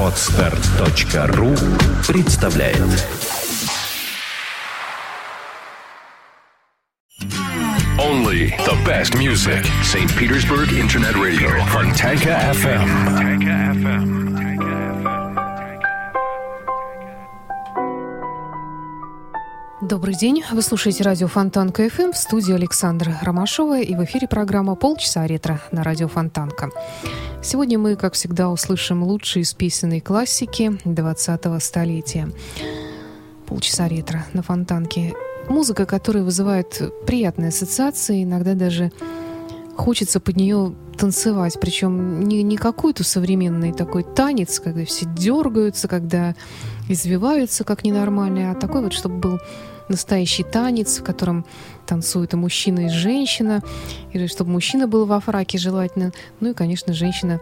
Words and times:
Отстар.ру 0.00 1.54
представляет 2.06 2.78
Only 7.98 8.54
the 8.64 8.76
best 8.84 9.16
music. 9.18 9.64
St. 9.82 10.08
Petersburg 10.16 10.72
Internet 10.72 11.16
Radio. 11.16 11.50
Fontanka 11.66 12.52
FM. 12.52 12.86
Fontanka 13.04 13.74
FM. 13.74 15.01
Добрый 19.93 20.15
день. 20.15 20.43
Вы 20.51 20.63
слушаете 20.63 21.03
радио 21.03 21.27
Фонтанка 21.27 21.87
КФМ 21.87 22.13
в 22.13 22.17
студии 22.17 22.51
Александра 22.51 23.15
Ромашова 23.21 23.79
и 23.79 23.93
в 23.93 24.03
эфире 24.05 24.27
программа 24.27 24.73
«Полчаса 24.73 25.27
ретро» 25.27 25.61
на 25.71 25.83
радио 25.83 26.07
Фонтанка. 26.07 26.71
Сегодня 27.43 27.77
мы, 27.77 27.95
как 27.95 28.15
всегда, 28.15 28.49
услышим 28.49 29.03
лучшие 29.03 29.43
из 29.43 29.53
песенной 29.53 30.01
классики 30.01 30.79
20-го 30.83 31.59
столетия. 31.59 32.27
«Полчаса 33.45 33.87
ретро» 33.87 34.25
на 34.33 34.41
Фонтанке. 34.41 35.13
Музыка, 35.47 35.85
которая 35.85 36.23
вызывает 36.23 36.81
приятные 37.05 37.49
ассоциации, 37.49 38.23
иногда 38.23 38.55
даже 38.55 38.91
хочется 39.77 40.19
под 40.19 40.37
нее 40.37 40.73
танцевать, 40.97 41.59
причем 41.61 42.23
не, 42.23 42.41
не 42.41 42.57
какой-то 42.57 43.03
современный 43.03 43.73
такой 43.73 44.03
танец, 44.03 44.59
когда 44.59 44.85
все 44.85 45.05
дергаются, 45.05 45.87
когда 45.87 46.33
извиваются 46.89 47.63
как 47.63 47.83
ненормальные, 47.83 48.49
а 48.49 48.55
такой 48.55 48.81
вот, 48.81 48.93
чтобы 48.93 49.17
был 49.17 49.39
настоящий 49.89 50.43
танец, 50.43 50.99
в 50.99 51.03
котором 51.03 51.45
танцуют 51.85 52.33
и 52.33 52.37
мужчина, 52.37 52.87
и 52.87 52.89
женщина, 52.89 53.61
или 54.11 54.27
чтобы 54.27 54.51
мужчина 54.51 54.87
был 54.87 55.05
во 55.05 55.19
фраке 55.19 55.57
желательно, 55.57 56.11
ну 56.39 56.51
и, 56.51 56.53
конечно, 56.53 56.93
женщина 56.93 57.39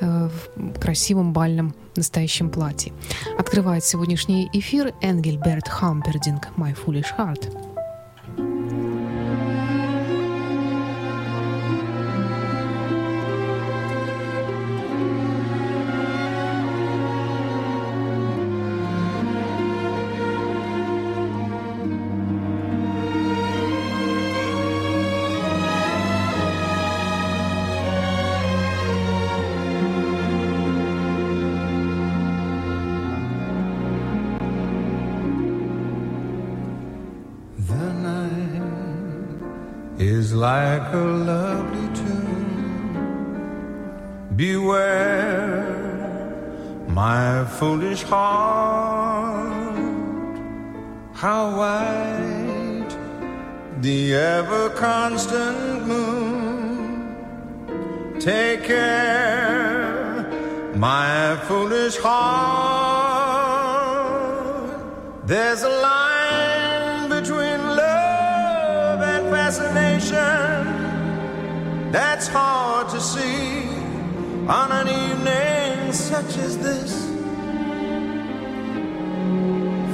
э, 0.00 0.28
в 0.56 0.78
красивом 0.80 1.32
бальном 1.32 1.74
настоящем 1.96 2.50
платье. 2.50 2.92
Открывает 3.38 3.84
сегодняшний 3.84 4.48
эфир 4.52 4.94
Энгельберт 5.00 5.68
Хампердинг 5.68 6.48
«My 6.56 6.76
Foolish 6.76 7.08
Heart». 7.16 7.67
Like 40.78 40.92
a 40.92 40.96
lovely 41.32 41.88
tune. 41.98 42.94
Beware, 44.36 45.64
my 46.88 47.44
foolish 47.58 48.02
heart, 48.02 49.56
how 51.14 51.42
white 51.58 52.92
the 53.80 54.14
ever 54.14 54.70
constant 54.70 55.86
moon. 55.86 57.16
Take 58.20 58.62
care, 58.64 60.26
my 60.76 61.36
foolish 61.48 61.96
heart. 61.96 63.18
There's 65.26 65.62
a 65.62 65.74
line 65.88 67.08
between 67.16 67.60
love 67.84 69.00
and 69.12 69.24
fascination 69.34 70.37
that's 71.90 72.28
hard 72.28 72.90
to 72.90 73.00
see 73.00 73.66
on 74.46 74.70
an 74.72 74.88
evening 74.88 75.92
such 75.92 76.36
as 76.38 76.58
this. 76.58 77.06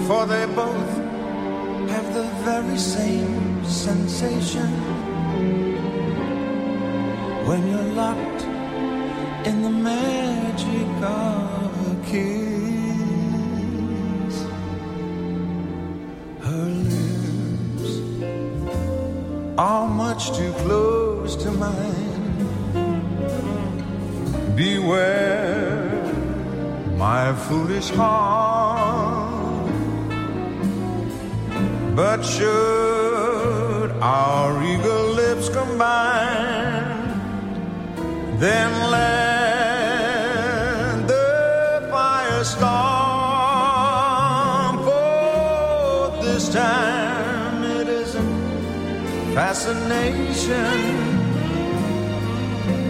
For 0.07 0.27
they 0.27 0.47
both 0.47 0.91
have 1.91 2.15
the 2.15 2.25
very 2.43 2.79
same 2.79 3.65
sensation 3.65 4.71
when 7.47 7.67
you're 7.69 7.93
locked 7.95 8.43
in 9.47 9.63
the 9.63 9.71
magic 9.71 10.89
of 11.03 11.71
a 11.93 11.97
kiss. 12.11 12.35
Her 16.43 16.67
lips 16.91 17.91
are 19.59 19.89
much 19.89 20.37
too 20.37 20.53
close 20.65 21.04
to 21.33 21.51
mine. 21.53 22.21
Beware, 24.55 26.05
my 26.99 27.33
foolish 27.33 27.89
heart. 27.91 29.71
But 31.97 32.23
should 32.23 33.91
our 34.03 34.63
eager 34.63 35.03
lips 35.21 35.49
combine, 35.49 37.09
then 38.39 38.71
let 38.91 39.49
the 41.09 41.89
fire 41.91 42.45
storm. 42.45 42.85
For 44.85 46.23
this 46.23 46.51
time 46.51 47.65
it 47.65 47.89
isn't 47.89 49.35
fascination 49.35 51.04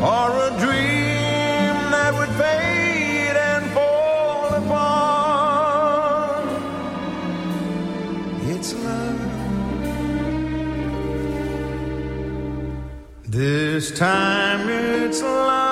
or 0.05 0.31
a 0.49 0.51
dream 0.59 1.75
that 1.95 2.13
would 2.13 2.29
fade 2.41 3.37
and 3.51 3.65
fall 3.73 4.49
apart. 4.63 6.45
It's 8.53 8.75
love. 8.85 9.21
This 13.27 13.91
time 13.99 14.69
it's 14.69 15.23
love, 15.23 15.64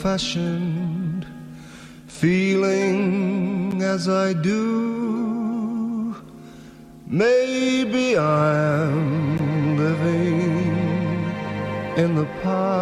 fashioned, 0.00 1.26
feeling 2.06 3.82
as 3.82 4.08
I 4.08 4.32
do. 4.32 6.16
Maybe 7.06 8.16
I'm 8.16 9.76
living 9.76 10.70
in 12.02 12.14
the 12.14 12.24
past. 12.42 12.80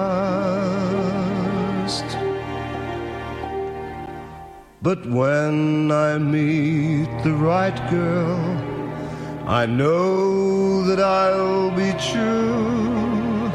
But 4.81 5.05
when 5.07 5.91
I 5.91 6.19
meet 6.19 7.11
the 7.25 7.35
right 7.35 7.79
girl, 7.91 8.39
I 9.45 9.67
know 9.67 10.85
that 10.85 11.01
I'll 11.01 11.73
be 11.73 11.93
true. 12.13 13.51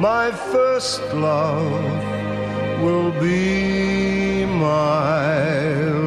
My 0.00 0.32
first 0.32 1.00
love 1.14 2.03
will 2.84 3.12
be 3.18 4.44
my 4.44 6.03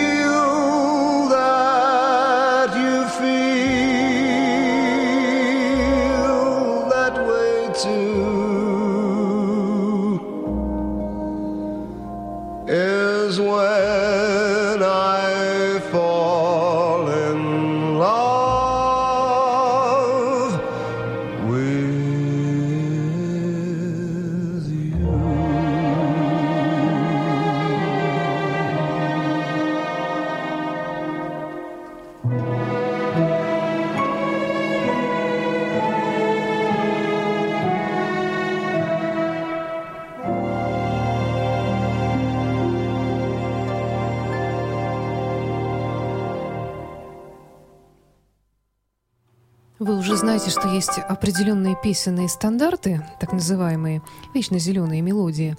что 50.51 50.67
есть 50.67 50.97
определенные 50.97 51.77
песенные 51.81 52.27
стандарты, 52.27 53.05
так 53.19 53.31
называемые 53.31 54.01
вечно 54.33 54.59
зеленые 54.59 55.01
мелодии. 55.01 55.55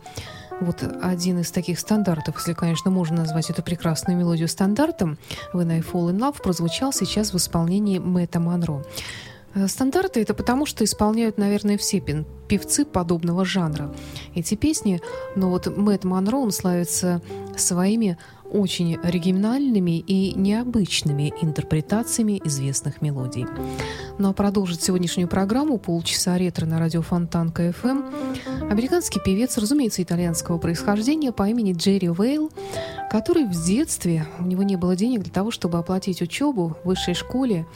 Вот 0.60 0.84
один 1.02 1.40
из 1.40 1.50
таких 1.50 1.80
стандартов, 1.80 2.36
если, 2.36 2.52
конечно, 2.52 2.90
можно 2.90 3.16
назвать 3.16 3.48
эту 3.48 3.62
прекрасную 3.62 4.18
мелодию 4.18 4.48
стандартом, 4.48 5.18
«When 5.54 5.72
I 5.72 5.80
Fall 5.80 6.10
in 6.10 6.18
Love» 6.18 6.42
прозвучал 6.42 6.92
сейчас 6.92 7.32
в 7.32 7.36
исполнении 7.38 7.98
Мэтта 7.98 8.38
Монро. 8.38 8.84
Э, 9.54 9.66
Стандарты 9.66 10.20
это 10.20 10.34
потому, 10.34 10.66
что 10.66 10.84
исполняют, 10.84 11.38
наверное, 11.38 11.78
все 11.78 12.00
певцы 12.46 12.84
подобного 12.84 13.46
жанра. 13.46 13.94
Эти 14.34 14.56
песни, 14.56 15.00
но 15.34 15.48
вот 15.48 15.74
Мэтт 15.74 16.04
Монро, 16.04 16.36
он 16.36 16.52
славится 16.52 17.22
своими 17.56 18.18
очень 18.52 18.96
оригинальными 18.96 19.98
и 19.98 20.34
необычными 20.34 21.32
интерпретациями 21.40 22.40
известных 22.44 23.02
мелодий. 23.02 23.46
Ну 24.18 24.28
а 24.28 24.32
продолжит 24.32 24.82
сегодняшнюю 24.82 25.28
программу 25.28 25.78
полчаса 25.78 26.36
ретро 26.38 26.66
на 26.66 26.78
радио 26.78 27.02
Фонтан 27.02 27.50
КФМ 27.50 28.02
американский 28.70 29.20
певец, 29.20 29.56
разумеется, 29.58 30.02
итальянского 30.02 30.58
происхождения 30.58 31.32
по 31.32 31.48
имени 31.48 31.72
Джерри 31.72 32.08
Вейл, 32.08 32.50
который 33.10 33.44
в 33.44 33.64
детстве, 33.64 34.26
у 34.38 34.44
него 34.44 34.62
не 34.62 34.76
было 34.76 34.96
денег 34.96 35.22
для 35.22 35.32
того, 35.32 35.50
чтобы 35.50 35.78
оплатить 35.78 36.22
учебу 36.22 36.76
в 36.82 36.88
высшей 36.88 37.14
школе, 37.14 37.66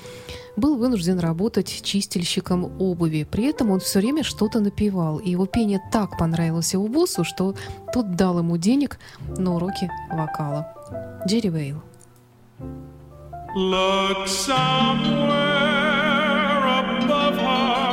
был 0.57 0.77
вынужден 0.77 1.19
работать 1.19 1.83
чистильщиком 1.83 2.73
обуви. 2.81 3.27
При 3.31 3.45
этом 3.45 3.71
он 3.71 3.81
все 3.81 4.01
время 4.01 4.23
что-то 4.23 4.61
напевал. 4.61 5.19
И 5.19 5.31
его 5.31 5.47
пение 5.47 5.81
так 5.93 6.19
понравилось 6.19 6.73
его 6.73 6.89
боссу, 6.89 7.25
что 7.25 7.55
тот 7.93 8.17
дал 8.17 8.39
ему 8.39 8.57
денег 8.57 8.99
на 9.37 9.55
уроки 9.55 9.91
вокала. 10.11 10.73
Джерри 11.27 11.51
Вейл. 11.51 11.83
Look 13.57 14.29
somewhere 14.29 15.33
above 16.67 17.39
her. 17.39 17.87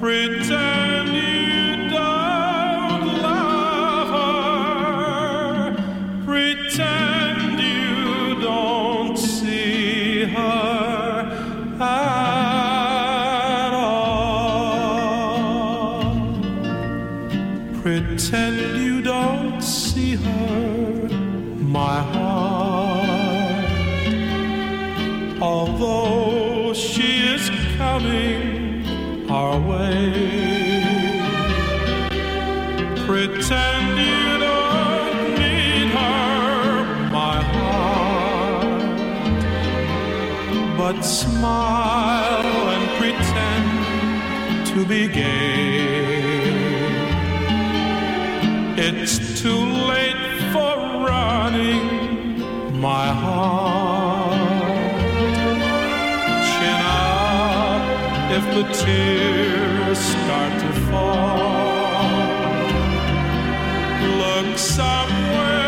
Pretend 0.00 0.79
be 44.90 45.06
gay. 45.06 46.50
It's 48.76 49.40
too 49.40 49.64
late 49.92 50.50
for 50.52 50.74
running, 51.06 51.86
my 52.80 53.06
heart. 53.06 54.34
Chin 56.50 56.80
up 57.06 57.82
if 58.38 58.44
the 58.56 58.64
tears 58.82 59.98
start 60.14 60.52
to 60.64 60.70
fall. 60.88 62.10
Look 64.18 64.58
somewhere 64.58 65.59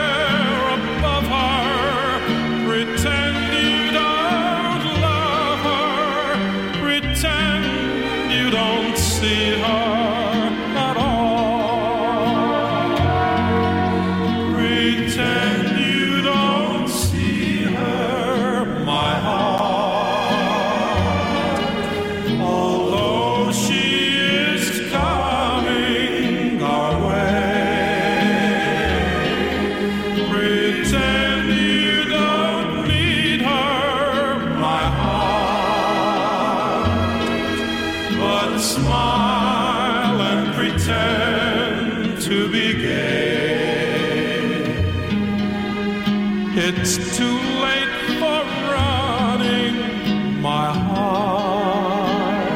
heart. 50.74 52.52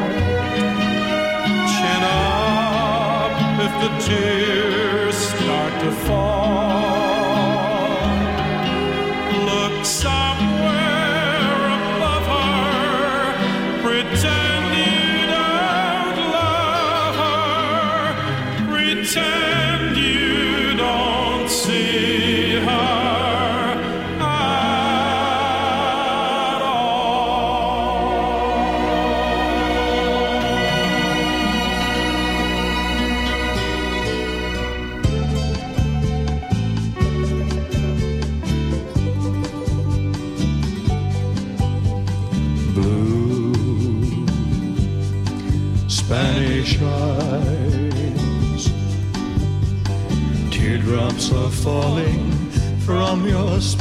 Chin 1.72 2.02
up 2.04 3.32
if 3.66 3.72
the 3.82 3.90
tears 4.04 4.35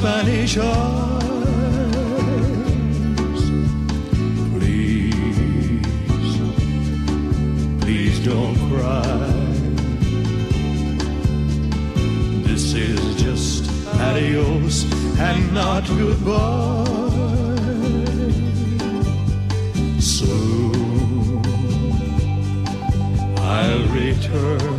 Spanish 0.05 0.57
eyes. 0.59 1.23
Please, 4.53 5.11
please 7.81 8.19
don't 8.23 8.55
cry. 8.69 9.01
This 12.45 12.65
is 12.75 13.15
just 13.15 13.63
adios 13.99 14.83
and 15.17 15.41
not 15.55 15.87
goodbye. 15.87 16.85
Soon 19.99 21.41
I'll 23.39 23.87
return, 23.87 24.74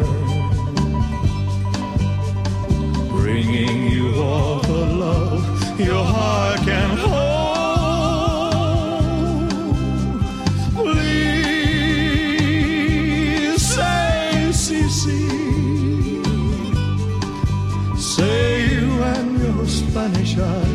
love 5.06 5.80
your 5.80 6.04
heart 6.04 6.58
can 6.68 6.90
hold. 7.04 7.26
Please 10.74 11.26
say, 13.74 14.50
Cece, 14.64 15.24
say 17.96 18.46
you 18.72 18.88
and 19.14 19.28
your 19.42 19.62
Spanish 19.66 20.32
eyes 20.38 20.65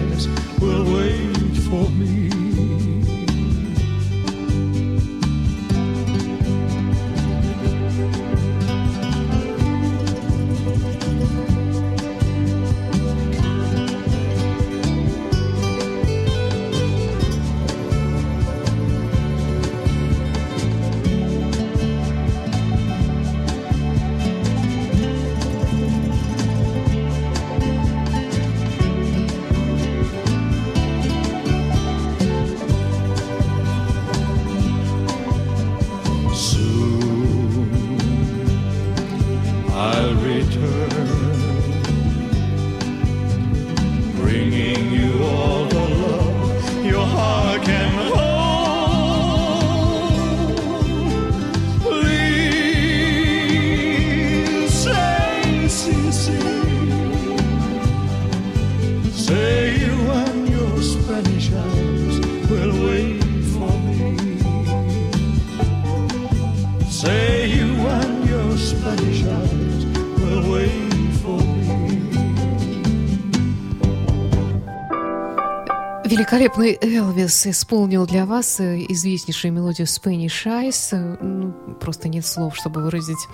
Великолепный 76.12 76.78
Элвис 76.82 77.48
исполнил 77.48 78.06
для 78.06 78.26
вас 78.26 78.60
э, 78.60 78.80
известнейшую 78.90 79.54
мелодию 79.54 79.88
Spanish 79.88 80.46
Eyes. 80.46 80.90
Э, 80.92 81.18
ну, 81.24 81.54
просто 81.80 82.10
нет 82.10 82.26
слов, 82.26 82.58
чтобы 82.58 82.84
выразить 82.84 83.30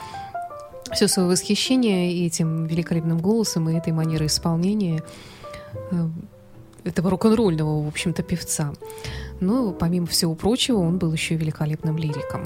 все 0.93 1.07
свое 1.07 1.27
восхищение 1.27 2.27
этим 2.27 2.67
великолепным 2.67 3.17
голосом 3.17 3.67
и 3.67 3.73
этой 3.73 3.93
манерой 3.93 4.27
исполнения 4.27 5.01
э, 5.89 6.07
этого 6.83 7.09
рок-н-ролльного, 7.09 7.83
в 7.83 7.87
общем-то, 7.87 8.21
певца. 8.21 8.73
Но, 9.39 9.71
помимо 9.71 10.05
всего 10.05 10.35
прочего, 10.35 10.77
он 10.77 10.99
был 10.99 11.11
еще 11.11 11.33
и 11.33 11.37
великолепным 11.37 11.97
лириком. 11.97 12.45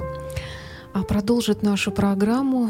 А 0.93 1.03
продолжит 1.03 1.61
нашу 1.61 1.91
программу 1.91 2.69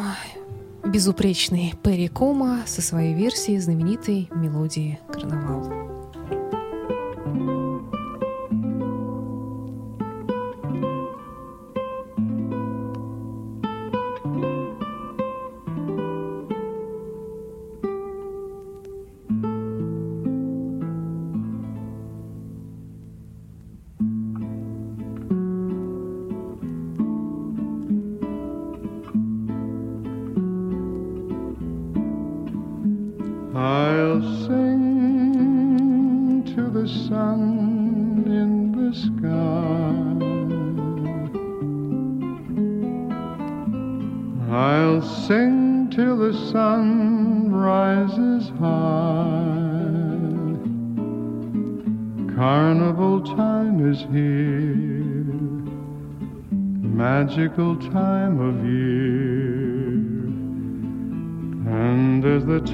безупречный 0.84 1.76
Перри 1.84 2.08
Кома 2.08 2.62
со 2.66 2.82
своей 2.82 3.14
версией 3.14 3.60
знаменитой 3.60 4.32
мелодии 4.34 5.00
«Карнавал». 5.14 5.91
I'll 34.12 34.20
sing 34.46 36.04
to 36.54 36.64
the 36.70 36.86
sun 36.86 38.26
in 38.28 38.74
the 38.76 38.92
sky. 38.94 40.04
I'll 44.54 45.02
sing 45.02 45.90
till 45.92 46.18
the 46.18 46.34
sun 46.52 47.50
rises 47.54 48.50
high. 48.60 49.80
Carnival 52.36 53.22
time 53.22 53.90
is 53.90 54.02
here, 54.12 55.24
magical 56.86 57.78
time 57.78 58.42
of 58.42 58.66
year. 58.66 59.21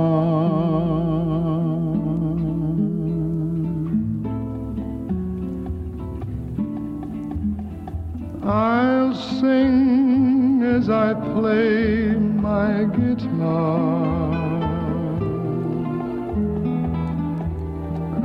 I'll 8.43 9.15
sing 9.15 10.65
as 10.65 10.91
I 10.91 11.15
play 11.15 12.17
my 12.17 12.83
guitar. 12.83 14.35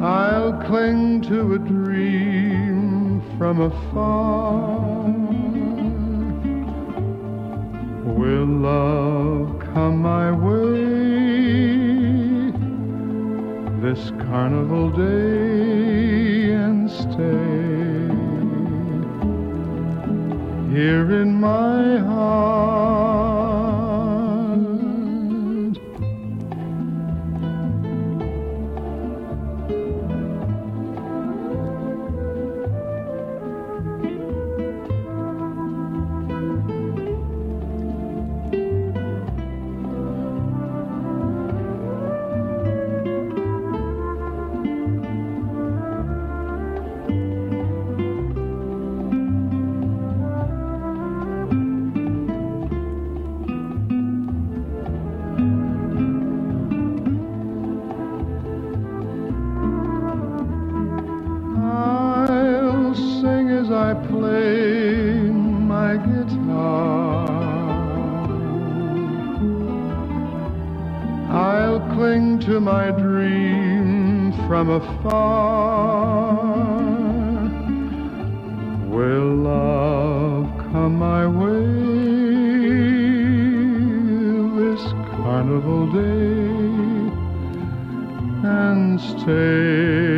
I'll 0.01 0.53
cling 0.63 1.21
to 1.29 1.53
a 1.53 1.59
dream 1.59 3.21
from 3.37 3.61
afar. 3.61 5.48
Love 8.45 9.59
come 9.59 10.01
my 10.01 10.31
way 10.31 10.69
this 13.81 14.11
carnival 14.27 14.89
day 14.89 16.51
and 16.51 16.89
stay 16.89 18.09
here 20.75 21.21
in 21.21 21.33
my 21.33 21.97
heart. 21.99 23.28
Dream 72.91 74.31
from 74.47 74.69
afar. 74.69 76.39
Will 78.87 79.35
love 79.35 80.45
come 80.71 80.95
my 80.99 81.25
way 81.27 81.65
this 84.59 84.83
carnival 85.15 85.91
day? 85.93 86.59
and 88.43 89.01
stay 89.01 90.08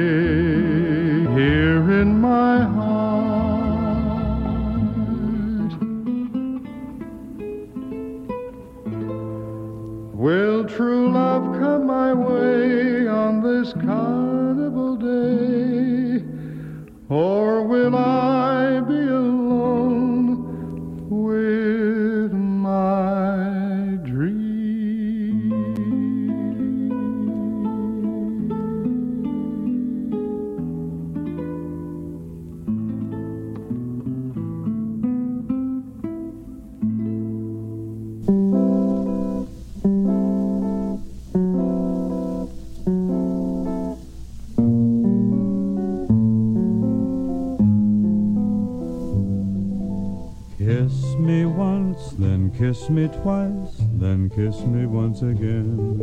kiss 52.72 52.90
me 52.90 53.10
twice, 53.10 53.84
then 54.00 54.30
kiss 54.30 54.62
me 54.62 54.86
once 54.86 55.22
again. 55.24 56.00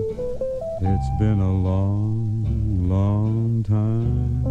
It's 0.83 1.11
been 1.19 1.41
a 1.41 1.55
long, 1.69 2.45
long 2.87 3.63
time. 3.65 4.45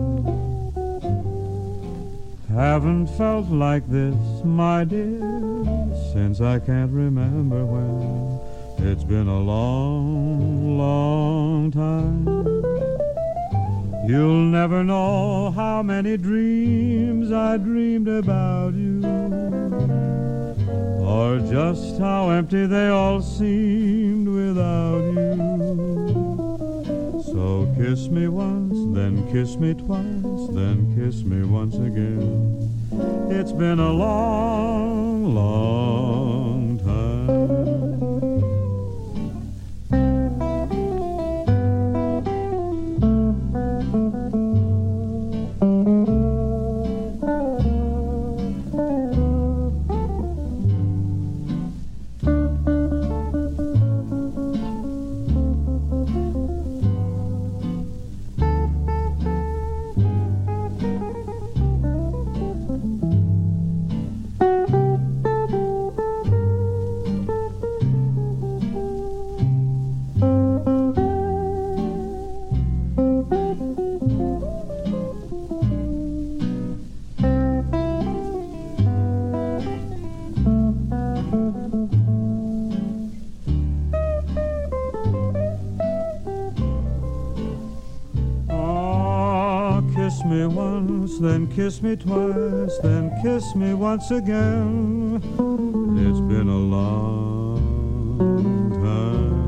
Haven't 2.49 3.05
felt 3.17 3.47
like 3.49 3.87
this, 3.87 4.15
my 4.43 4.83
dear, 4.83 5.21
since 6.11 6.41
I 6.41 6.57
can't 6.57 6.91
remember 6.91 7.63
when. 7.63 8.39
It's 8.79 9.03
been 9.03 9.27
a 9.27 9.39
long, 9.39 10.75
long 10.75 11.69
time. 11.69 12.25
You'll 14.07 14.49
never 14.59 14.83
know 14.83 15.51
how 15.51 15.83
many 15.83 16.17
dreams 16.17 17.31
I 17.31 17.57
dreamed 17.57 18.07
about 18.07 18.73
you, 18.73 18.96
or 21.17 21.39
just 21.39 21.97
how 21.97 22.29
empty 22.29 22.67
they 22.67 22.89
all 22.89 23.21
seemed 23.23 24.27
without 24.27 25.01
you. 25.15 25.33
So 27.33 27.73
kiss 27.75 28.07
me 28.07 28.27
once, 28.27 28.77
then 28.95 29.25
kiss 29.31 29.57
me 29.57 29.73
twice, 29.73 30.47
then 30.59 30.93
kiss 30.95 31.23
me 31.23 31.43
once 31.43 31.73
again. 31.75 32.69
It's 33.31 33.51
been 33.51 33.79
a 33.79 33.91
long, 33.91 35.33
long 35.33 36.26
once, 91.07 91.19
then 91.19 91.47
kiss 91.47 91.81
me 91.81 91.95
twice, 91.95 92.77
then 92.83 93.09
kiss 93.23 93.55
me 93.55 93.73
once 93.73 94.11
again. 94.11 95.15
It's 95.97 96.19
been 96.19 96.49
a 96.49 96.57
long 96.57 97.61
time. 98.83 99.47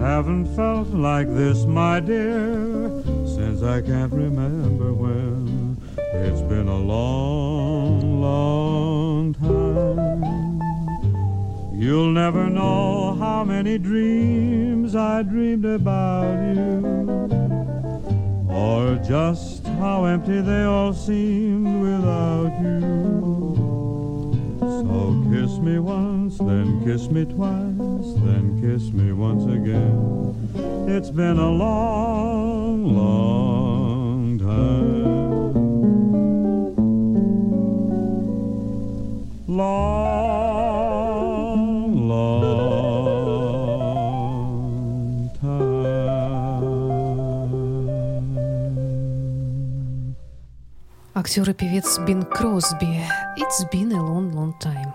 Haven't 0.00 0.46
felt 0.56 0.88
like 0.88 1.28
this, 1.28 1.64
my 1.66 2.00
dear, 2.00 2.90
since 3.26 3.62
I 3.62 3.80
can't 3.80 4.12
remember 4.12 4.92
when. 4.92 5.76
It's 5.96 6.42
been 6.42 6.66
a 6.66 6.78
long, 6.78 8.20
long 8.20 9.34
time. 9.34 10.60
You'll 11.72 12.10
never 12.10 12.50
know 12.50 13.14
how 13.20 13.44
many 13.44 13.78
dreams 13.78 14.96
I 14.96 15.22
dreamed 15.22 15.64
about 15.64 16.56
you, 16.56 17.43
or 18.64 18.96
just 18.96 19.66
how 19.66 20.04
empty 20.06 20.40
they 20.40 20.64
all 20.64 20.92
seemed 20.92 21.82
without 21.82 22.52
you. 22.62 22.94
So 24.58 25.22
kiss 25.30 25.58
me 25.58 25.78
once, 25.78 26.38
then 26.38 26.82
kiss 26.84 27.10
me 27.10 27.24
twice, 27.26 28.10
then 28.24 28.44
kiss 28.62 28.90
me 28.92 29.12
once 29.12 29.44
again. 29.44 29.94
It's 30.88 31.10
been 31.10 31.38
a 31.38 31.50
long, 31.50 32.94
long 32.96 34.38
time. 34.38 35.14
Long, 39.46 39.93
Актер 51.24 51.48
и 51.48 51.54
певец 51.54 51.98
Бин 52.00 52.22
Кросби. 52.22 53.00
It's 53.38 53.64
been 53.72 53.92
a 53.92 53.98
long, 53.98 54.30
long 54.34 54.52
time. 54.60 54.92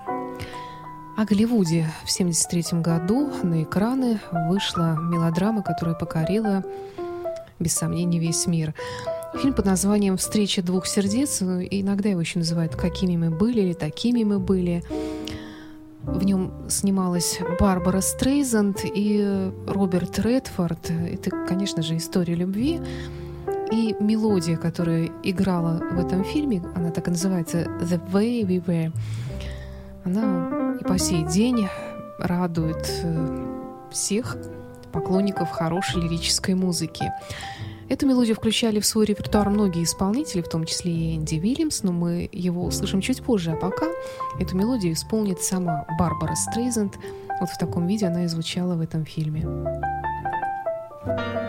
О 1.18 1.26
Голливуде 1.26 1.88
в 2.06 2.14
1973 2.14 2.82
году 2.82 3.32
на 3.42 3.64
экраны 3.64 4.20
вышла 4.48 4.96
мелодрама, 4.96 5.64
которая 5.64 5.96
покорила, 5.96 6.64
без 7.58 7.74
сомнений, 7.74 8.20
весь 8.20 8.46
мир. 8.46 8.76
Фильм 9.42 9.56
под 9.56 9.66
названием 9.66 10.18
«Встреча 10.18 10.62
двух 10.62 10.86
сердец», 10.86 11.42
иногда 11.42 12.10
его 12.10 12.22
еще 12.22 12.38
называют 12.38 12.76
«Какими 12.76 13.18
мы 13.18 13.32
были» 13.32 13.62
или 13.62 13.74
«Такими 13.74 14.24
мы 14.24 14.38
были». 14.38 14.84
В 16.04 16.24
нем 16.24 16.54
снималась 16.70 17.40
Барбара 17.60 18.02
Стрейзанд 18.02 18.82
и 18.84 19.52
Роберт 19.66 20.20
Редфорд. 20.20 20.92
Это, 20.92 21.32
конечно 21.48 21.82
же, 21.82 21.98
история 21.98 22.36
любви. 22.36 22.80
И 23.72 23.96
мелодия, 24.00 24.58
которая 24.58 25.10
играла 25.24 25.82
в 25.92 26.00
этом 26.00 26.24
фильме, 26.24 26.64
она 26.76 26.92
так 26.92 27.08
и 27.08 27.12
называется 27.12 27.64
«The 27.82 28.02
Way 28.12 28.42
We 28.42 28.66
Were», 28.66 28.94
она 30.06 30.76
и 30.80 30.84
по 30.84 30.98
сей 30.98 31.24
день 31.26 31.68
радует 32.18 32.90
э, 33.04 33.46
всех 33.92 34.38
поклонников 34.92 35.52
хорошей 35.52 36.02
лирической 36.02 36.56
музыки. 36.56 37.12
Эту 37.90 38.06
мелодию 38.06 38.36
включали 38.36 38.80
в 38.80 38.86
свой 38.86 39.06
репертуар 39.06 39.50
многие 39.50 39.84
исполнители, 39.84 40.42
в 40.42 40.50
том 40.50 40.66
числе 40.66 40.92
и 40.92 41.18
Энди 41.18 41.36
Вильямс, 41.36 41.84
но 41.84 41.92
мы 41.92 42.30
его 42.32 42.66
услышим 42.66 43.02
чуть 43.02 43.24
позже. 43.24 43.52
А 43.52 43.56
пока 43.56 43.88
эту 44.40 44.56
мелодию 44.56 44.94
исполнит 44.94 45.42
сама 45.42 45.86
Барбара 45.98 46.36
Стрейзенд. 46.36 46.96
Вот 47.40 47.50
в 47.50 47.58
таком 47.58 47.88
виде 47.88 48.06
она 48.06 48.26
и 48.26 48.28
звучала 48.28 48.76
в 48.76 48.82
этом 48.82 49.06
фильме. 49.06 49.46
our 51.06 51.49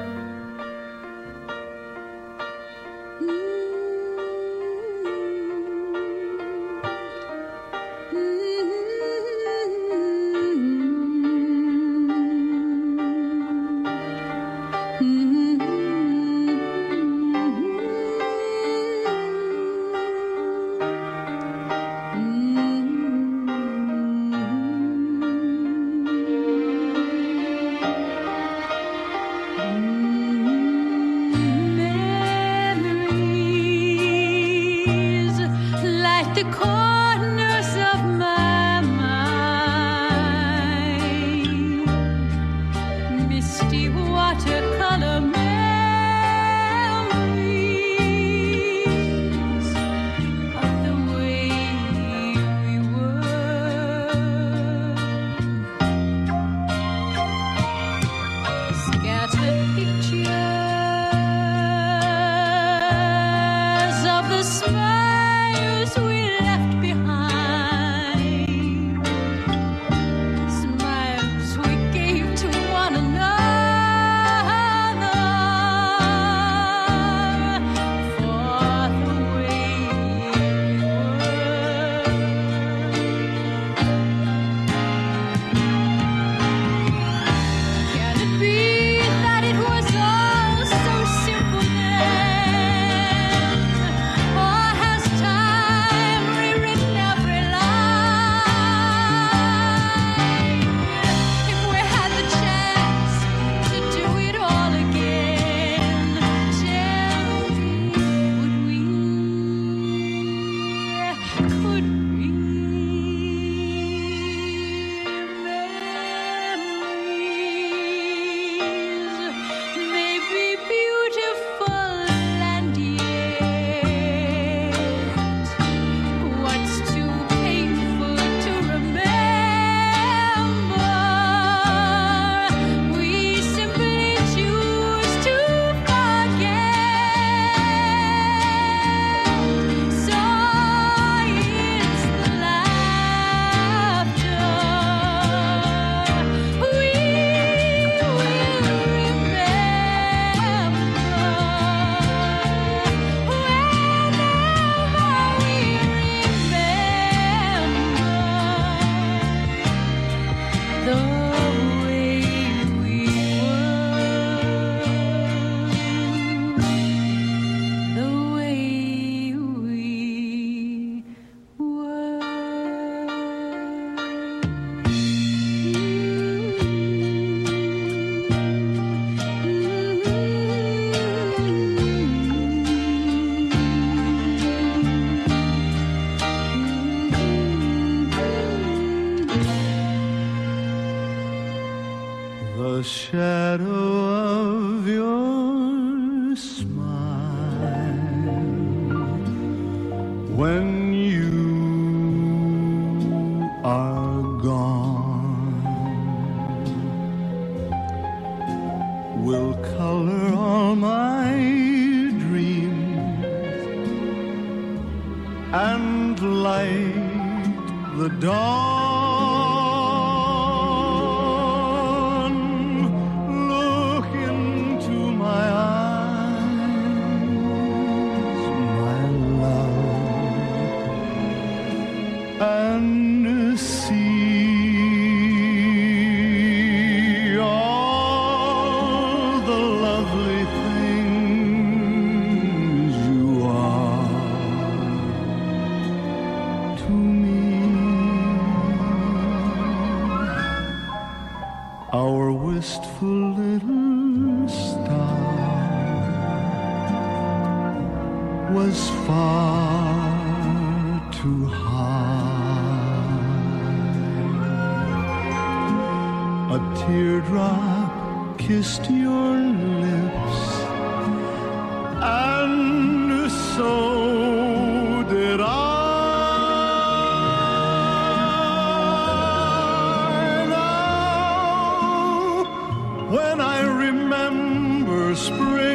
spring, 285.16 285.69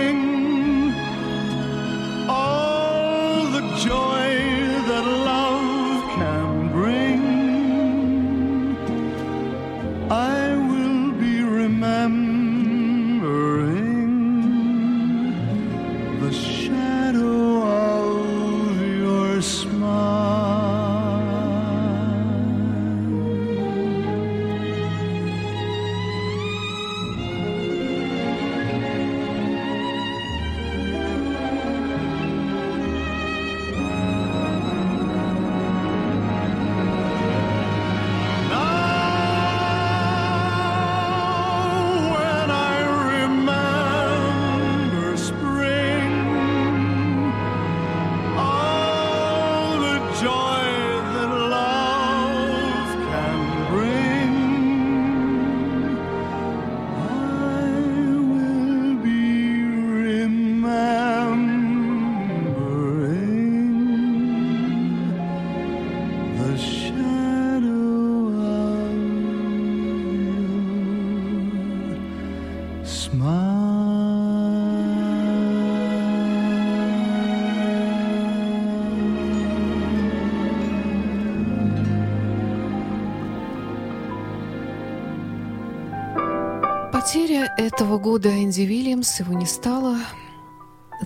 Этого 87.58 87.98
года 87.98 88.30
Энди 88.30 88.62
Вильямс, 88.62 89.20
его 89.20 89.34
не 89.34 89.46
стало. 89.46 89.98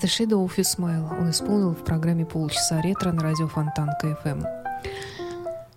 The 0.02 0.06
Shadow 0.06 0.46
of 0.46 0.56
Smile 0.58 1.20
он 1.20 1.30
исполнил 1.32 1.72
в 1.72 1.84
программе 1.84 2.26
«Полчаса 2.26 2.82
ретро» 2.82 3.12
на 3.12 3.22
радио 3.22 3.48
Фонтан 3.48 3.90
КФМ. 4.00 4.44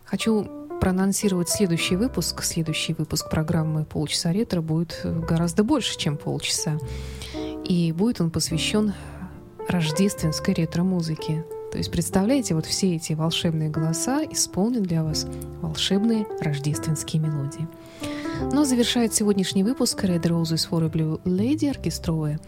Хочу 0.04 0.46
проанонсировать 0.80 1.48
следующий 1.48 1.96
выпуск. 1.96 2.42
Следующий 2.42 2.94
выпуск 2.94 3.28
программы 3.30 3.84
«Полчаса 3.84 4.32
ретро» 4.32 4.60
будет 4.60 5.00
гораздо 5.04 5.64
больше, 5.64 5.98
чем 5.98 6.16
полчаса. 6.16 6.78
И 7.64 7.92
будет 7.92 8.20
он 8.20 8.30
посвящен 8.30 8.94
рождественской 9.68 10.54
ретро-музыке. 10.54 11.44
То 11.70 11.78
есть, 11.78 11.90
представляете, 11.90 12.54
вот 12.54 12.66
все 12.66 12.96
эти 12.96 13.14
волшебные 13.14 13.70
голоса 13.70 14.22
исполнят 14.24 14.82
для 14.82 15.02
вас 15.02 15.26
волшебные 15.60 16.26
рождественские 16.40 17.22
мелодии. 17.22 17.66
Но 18.50 18.64
завершает 18.64 19.14
сегодняшний 19.14 19.62
выпуск 19.62 20.02
Red 20.04 20.22
Roses 20.22 20.68
for 20.68 20.84
a 20.84 20.88
Blue 20.88 21.22
Lady 21.24 21.68
оркестровая 21.68 22.40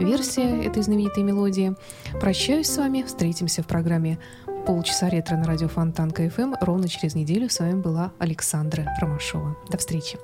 версия 0.00 0.62
этой 0.64 0.82
знаменитой 0.82 1.22
мелодии. 1.22 1.74
Прощаюсь 2.20 2.68
с 2.68 2.76
вами, 2.76 3.02
встретимся 3.02 3.62
в 3.62 3.66
программе 3.66 4.18
«Полчаса 4.66 5.08
ретро» 5.08 5.36
на 5.36 5.44
радио 5.44 5.68
Фонтан 5.68 6.10
КФМ. 6.10 6.54
Ровно 6.60 6.88
через 6.88 7.14
неделю 7.14 7.48
с 7.48 7.60
вами 7.60 7.80
была 7.80 8.12
Александра 8.18 8.86
Ромашова. 9.00 9.56
До 9.68 9.78
встречи. 9.78 10.18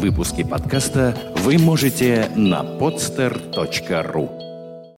Выпуски 0.00 0.42
подкаста 0.42 1.14
вы 1.44 1.58
можете 1.58 2.30
на 2.34 2.62
podster.ru 2.62 4.39